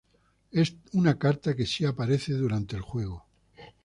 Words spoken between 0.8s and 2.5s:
Una carta que sí aparece